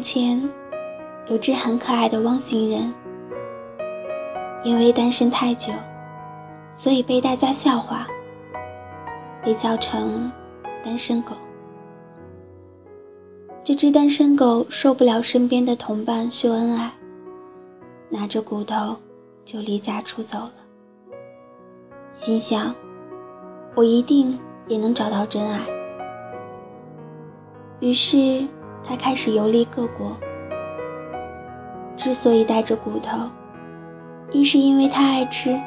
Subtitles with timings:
[0.00, 0.50] 从前
[1.28, 2.94] 有只很可爱的汪星人，
[4.64, 5.74] 因为单身太久，
[6.72, 8.06] 所以被大家笑话，
[9.44, 10.32] 被叫成
[10.82, 11.34] 单身狗。
[13.62, 16.90] 这只单身狗受不了身边的同伴秀恩爱，
[18.08, 18.96] 拿着骨头
[19.44, 20.54] 就离家出走了。
[22.10, 22.74] 心想，
[23.74, 25.60] 我一定也能找到真爱。
[27.80, 28.46] 于是，
[28.82, 30.16] 他开始游历各国。
[31.96, 33.28] 之所以带着骨头，
[34.32, 35.60] 一是因为他爱吃，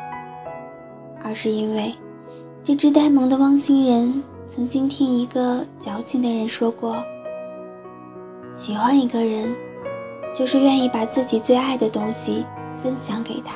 [1.24, 1.94] 二是因为
[2.64, 7.04] 这只呆萌的汪星人曾经听一个矫情的人说过：
[8.56, 9.56] 喜欢一个人，
[10.34, 12.44] 就是愿意把自己最爱的东西
[12.82, 13.54] 分享给他。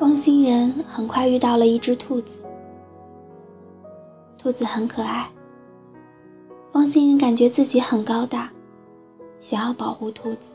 [0.00, 2.38] 汪星人很快遇到了一只兔子，
[4.36, 5.26] 兔子很可爱。
[6.86, 8.48] 王星人感觉自己很高大，
[9.40, 10.52] 想要保护兔子。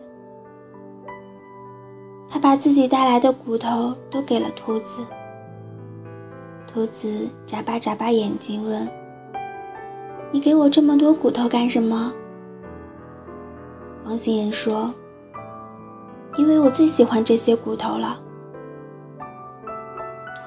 [2.25, 5.05] 他把自己带来的骨头都给了兔子。
[6.65, 8.89] 兔子眨巴眨巴眼睛问
[10.31, 12.13] ：“你给我这么多骨头干什么？”
[14.07, 14.89] 王星人说
[16.39, 18.17] ：“因为我最喜欢这些骨头了。”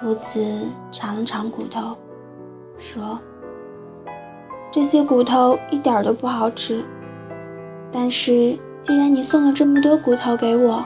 [0.00, 1.94] 兔子尝了尝骨头，
[2.78, 3.20] 说
[4.74, 6.84] ：“这些骨头一点都不好吃。
[7.92, 10.84] 但是既然你送了这么多骨头给我，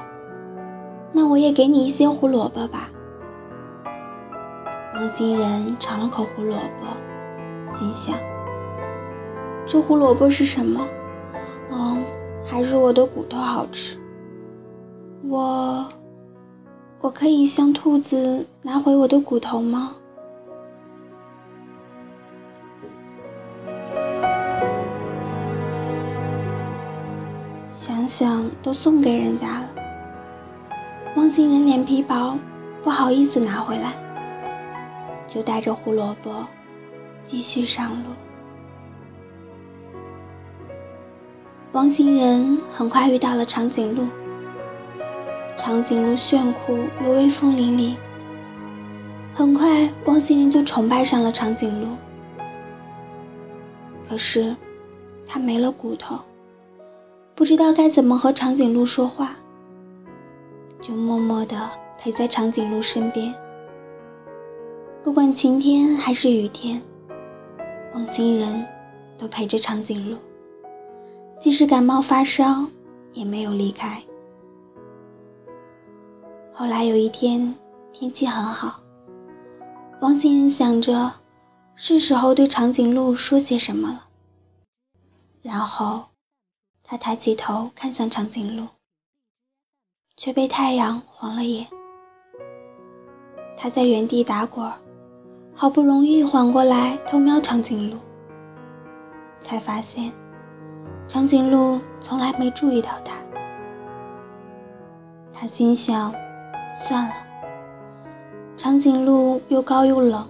[1.10, 2.90] 那我也给你一些胡萝卜吧。”
[4.94, 8.14] 汪星人尝了口胡萝卜，心想
[9.64, 10.86] ：“这胡萝卜是什么？
[11.70, 12.04] 嗯，
[12.44, 13.98] 还是我的骨头好吃。
[15.26, 15.88] 我……”
[17.00, 19.94] 我可以向兔子拿回我的骨头吗？
[27.78, 29.68] 想想都送给人家了。
[31.14, 32.36] 汪星人脸皮薄，
[32.82, 33.92] 不好意思拿回来，
[35.28, 36.44] 就带着胡萝卜
[37.22, 38.10] 继续上路。
[41.70, 44.08] 汪星人很快遇到了长颈鹿。
[45.56, 47.94] 长颈鹿炫酷又威风凛凛，
[49.32, 51.96] 很快汪星人就崇拜上了长颈鹿。
[54.08, 54.56] 可是，
[55.24, 56.18] 他没了骨头，
[57.38, 59.36] 不知道该怎么和长颈鹿说话，
[60.80, 63.32] 就默默地陪在长颈鹿身边。
[65.04, 66.82] 不管晴天还是雨天，
[67.94, 68.66] 汪星人
[69.16, 70.16] 都陪着长颈鹿，
[71.38, 72.64] 即使感冒发烧，
[73.12, 74.02] 也没有离开。
[76.52, 77.54] 后来有一天，
[77.92, 78.80] 天气很好。
[80.00, 81.12] 汪星人想着，
[81.76, 84.06] 是时候对长颈鹿说些什么了。
[85.40, 86.02] 然后，
[86.90, 88.66] 他抬起头看向长颈鹿，
[90.16, 91.66] 却被太阳晃了眼。
[93.58, 94.66] 他在原地打滚，
[95.54, 97.98] 好不容易缓过来偷瞄长颈鹿，
[99.38, 100.10] 才发现，
[101.06, 103.16] 长颈鹿从来没注意到他。
[105.30, 106.10] 他心想。
[106.80, 107.14] 算了，
[108.56, 110.28] 长颈鹿又高又冷，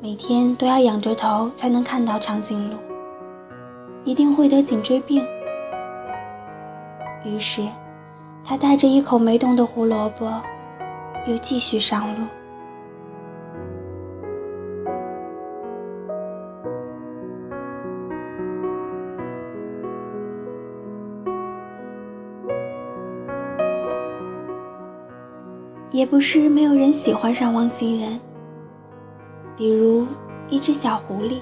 [0.00, 2.76] 每天都要仰着头才能看到长颈鹿，
[4.04, 5.24] 一定会得颈椎病。
[7.24, 7.66] 于是，
[8.44, 10.42] 他带着一口没动的胡萝卜，
[11.26, 12.26] 又继续上路。
[25.92, 28.18] 也不是没有人喜欢上汪星人，
[29.56, 30.06] 比如
[30.48, 31.40] 一只小狐狸。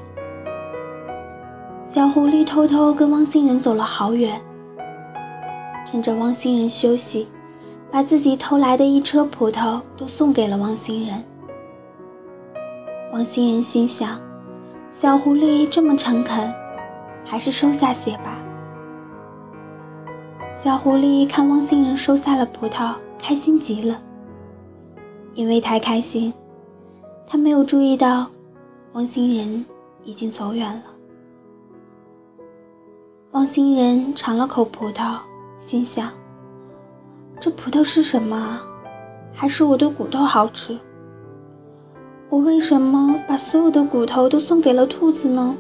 [1.93, 4.41] 小狐狸偷偷跟汪星人走了好远，
[5.85, 7.27] 趁着汪星人休息，
[7.91, 11.25] 把自己偷来的一车葡萄都送给了汪星人。
[13.13, 14.21] 汪星人心想，
[14.93, 16.55] 小狐狸这么诚恳，
[17.25, 18.39] 还是收下些吧。
[20.55, 24.01] 小狐狸看汪星人收下了葡萄，开心极了。
[25.35, 26.33] 因为太开心，
[27.27, 28.31] 他没有注意到，
[28.93, 29.67] 汪星人
[30.05, 30.83] 已经走远了。
[33.33, 35.21] 汪星人尝了口葡萄，
[35.57, 36.11] 心想：
[37.39, 38.61] 这葡萄是什么？
[39.33, 40.77] 还是我的骨头好吃？
[42.29, 45.57] 我为什么把所有的骨头都送给了兔子呢？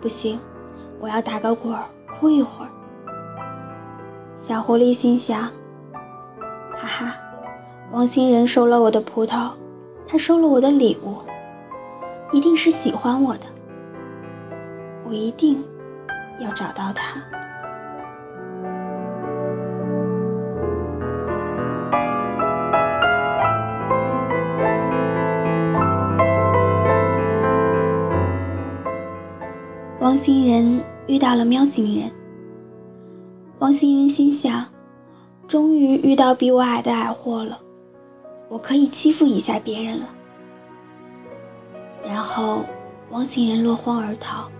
[0.00, 0.38] 不行，
[1.00, 2.70] 我要打个滚儿，哭一会儿。
[4.36, 5.50] 小狐狸心想：
[6.76, 7.16] 哈哈。
[7.90, 9.50] 汪星人收了我的葡萄，
[10.06, 11.16] 他收了我的礼物，
[12.30, 13.46] 一定是喜欢我的。
[15.02, 15.60] 我一定
[16.40, 17.22] 要找到他。
[30.00, 32.10] 汪星人遇到了喵星人。
[33.60, 34.66] 汪星人心想：
[35.46, 37.60] 终于遇到比我矮的矮货了，
[38.48, 40.06] 我可以欺负一下别人了。
[42.02, 42.64] 然后，
[43.10, 44.50] 汪星人落荒而逃。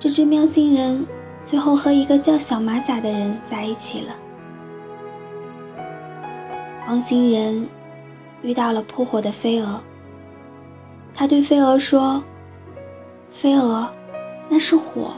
[0.00, 1.06] 这只喵星人
[1.42, 4.16] 最后和一个叫小马甲的人在一起了。
[6.88, 7.68] 汪星人
[8.40, 9.78] 遇到了扑火的飞蛾，
[11.12, 12.24] 他对飞蛾说
[13.28, 13.92] ：“飞蛾，
[14.48, 15.12] 那是火，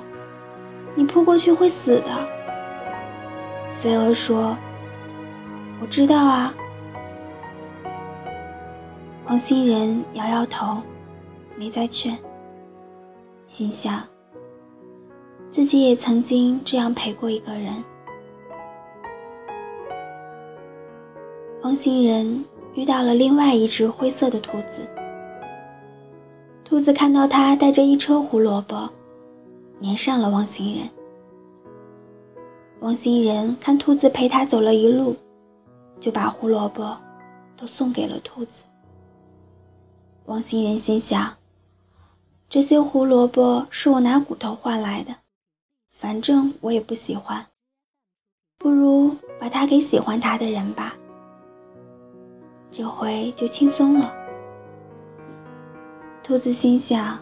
[0.96, 2.11] 你扑过去会死的。”
[3.79, 4.58] 飞蛾说
[5.81, 6.52] ：“我知道啊。”
[9.26, 10.82] 汪星人摇摇头，
[11.56, 12.19] 没再劝，
[13.46, 14.02] 心想。
[15.52, 17.84] 自己也曾经这样陪过一个人。
[21.60, 22.43] 汪星人
[22.75, 24.88] 遇到了另外一只灰色的兔子。
[26.64, 28.88] 兔子看到他带着一车胡萝卜，
[29.82, 30.88] 粘上了汪星人。
[32.81, 35.14] 汪星人看兔子陪他走了一路，
[36.00, 36.96] 就把胡萝卜
[37.58, 38.64] 都送给了兔子。
[40.25, 41.37] 汪星人心想：
[42.48, 45.14] 这些胡萝卜是我拿骨头换来的。
[46.02, 47.46] 反正我也不喜欢，
[48.58, 50.96] 不如把它给喜欢它的人吧，
[52.72, 54.12] 这回就轻松了。
[56.20, 57.20] 兔子心想：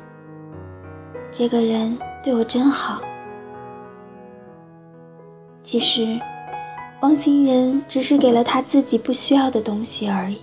[1.30, 3.02] 这个人对我真好。
[5.62, 6.18] 其实，
[7.02, 10.38] 汪星人只是给了他自己不需要的东西而已。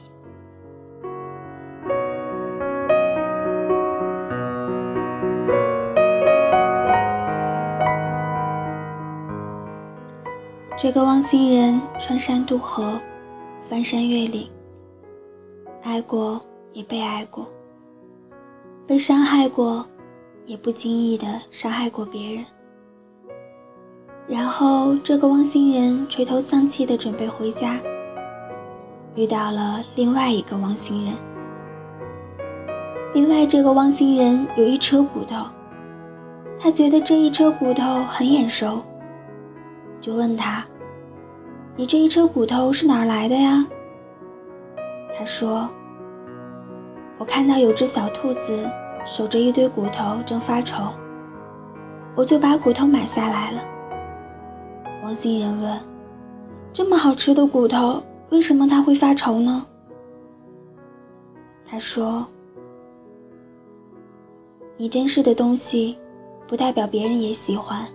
[10.80, 13.02] 这个汪星人穿山渡河，
[13.68, 14.48] 翻山越岭，
[15.82, 16.40] 爱过
[16.72, 17.48] 也被爱过，
[18.86, 19.84] 被伤害过，
[20.46, 22.46] 也不经意的伤害过别人。
[24.28, 27.80] 然后，这个汪星人垂头丧气的准备回家，
[29.16, 31.14] 遇到了另外一个汪星人。
[33.16, 35.44] 另外，这个汪星人有一车骨头，
[36.60, 38.80] 他觉得这一车骨头很眼熟。
[40.00, 40.64] 就问他
[41.76, 43.66] ：“你这一车骨头是哪儿来的呀？”
[45.18, 45.70] 他说
[47.18, 48.70] ：“我看到有只小兔子
[49.06, 50.84] 守着一堆骨头正发愁，
[52.16, 53.62] 我就把骨头买下来了。”
[55.04, 55.80] 王星人问
[56.72, 59.66] ：“这么好吃的骨头，为什么它会发愁呢？”
[61.66, 62.26] 他说
[64.78, 65.98] ：“你珍视的东西，
[66.48, 67.86] 不代表别人也喜欢。”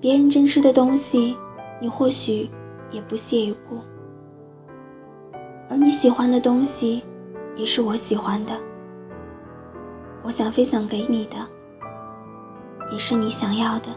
[0.00, 1.36] 别人珍视的东西，
[1.80, 2.48] 你或许
[2.92, 3.78] 也不屑一顾；
[5.68, 7.02] 而你喜欢的东西，
[7.56, 8.52] 也是我喜欢的。
[10.22, 11.36] 我想分享给你的，
[12.92, 13.88] 也是你想要的。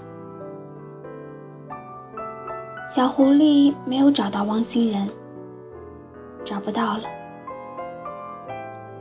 [2.91, 5.07] 小狐狸没有找到汪星人，
[6.43, 7.03] 找不到了。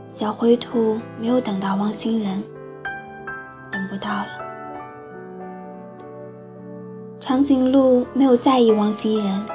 [0.07, 2.43] 小灰兔没有等到汪星人，
[3.71, 4.50] 等不到了。
[7.21, 9.45] 长颈鹿没有在意汪星人，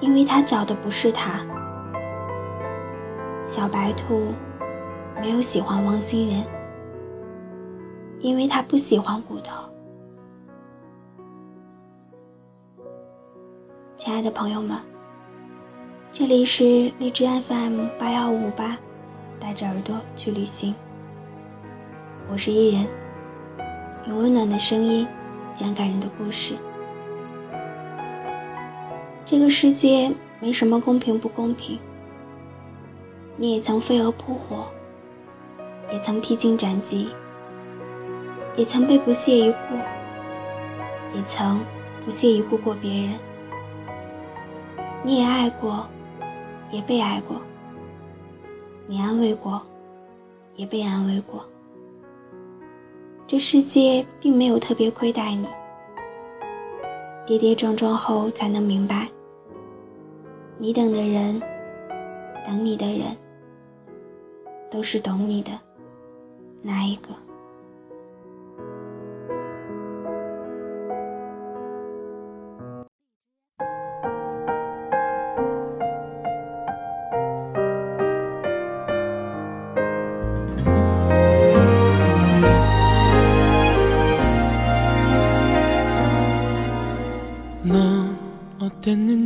[0.00, 1.40] 因为他找的不是他。
[3.42, 4.34] 小白兔
[5.18, 6.44] 没有喜欢汪星人，
[8.18, 9.64] 因为他不喜欢骨头。
[13.96, 14.76] 亲爱的朋友们，
[16.12, 18.76] 这里是荔枝 FM 八幺五八，
[19.40, 20.74] 带着耳朵去旅行。
[22.30, 22.86] 我是伊人，
[24.06, 25.08] 用温暖的声音。
[25.60, 26.54] 讲感人的故事。
[29.26, 31.78] 这个世界没什么公平不公平。
[33.36, 34.72] 你也曾飞蛾扑火，
[35.92, 37.10] 也曾披荆斩棘，
[38.56, 39.76] 也曾被不屑一顾，
[41.14, 41.60] 也曾
[42.06, 43.12] 不屑一顾过别人。
[45.02, 45.86] 你也爱过，
[46.70, 47.36] 也被爱过。
[48.86, 49.62] 你安慰过，
[50.56, 51.46] 也被安慰过。
[53.30, 55.46] 这世界并没有特别亏待你，
[57.24, 59.08] 跌跌撞撞后才能明白，
[60.58, 61.40] 你等的人，
[62.44, 63.16] 等你的人，
[64.68, 65.52] 都是懂你的
[66.60, 67.10] 那一个。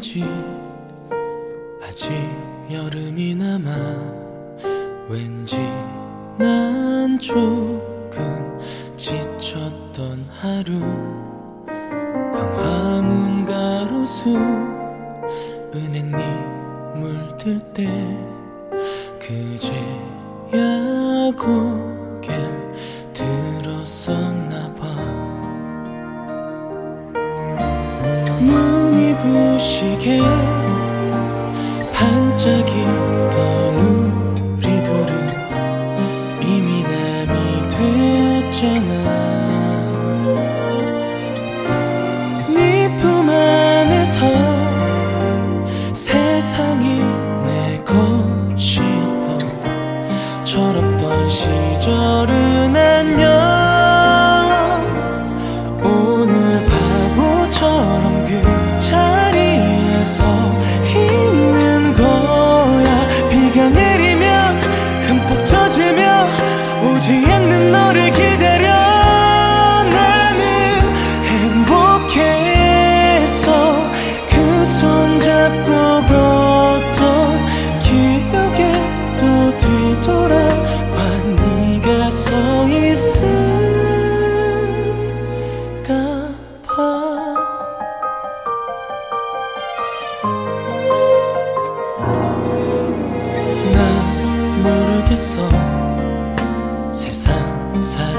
[0.04, 0.22] 왠지
[1.82, 2.12] 아직
[2.70, 3.70] 여름이 남아
[5.08, 5.56] 왠지
[6.38, 8.60] 난 조금
[8.96, 10.78] 지쳤던 하루
[12.34, 14.36] 광화문 가로수
[15.74, 16.18] 은행잎
[16.96, 17.88] 물들 때
[19.18, 20.60] 그제야
[21.32, 22.30] 고개
[23.14, 24.33] 들었었
[29.84, 30.53] 지게.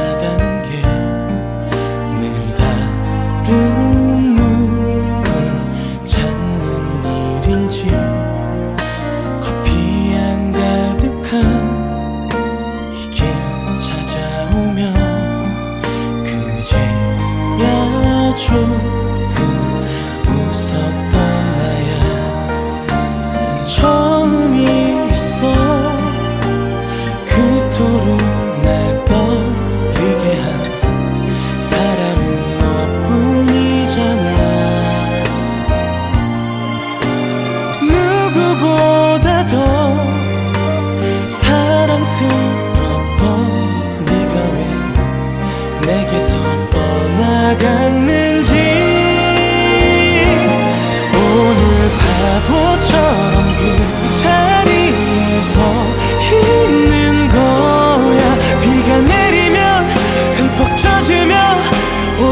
[0.05, 0.44] 나가는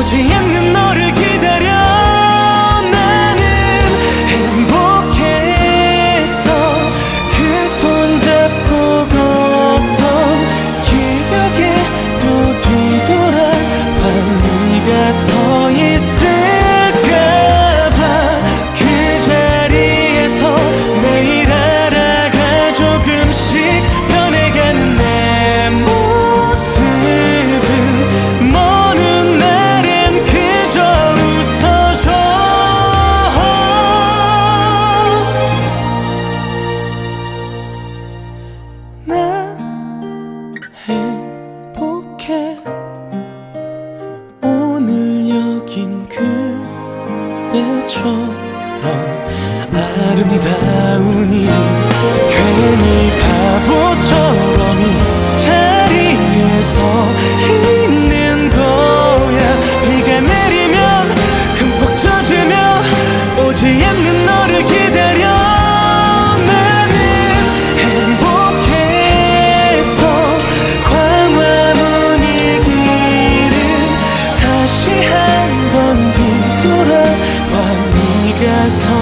[0.03, 0.52] 尽烟
[49.73, 51.50] 아름다운 일
[52.29, 54.83] 괜히 바보처럼 이
[55.35, 56.77] 자리에서
[57.47, 59.41] 있는 거야.
[59.83, 60.77] 비가 내리면
[61.55, 62.53] 흠뻑 젖으며
[63.47, 65.23] 오지 않는 너를 기다려.
[66.45, 66.91] 나는
[69.03, 70.00] 행복해서
[70.83, 72.25] 광화문이
[72.65, 73.55] 길을
[74.39, 75.13] 다시 한
[75.73, 75.75] 번
[76.13, 77.53] 뒤돌아봐
[77.93, 78.92] 네가 서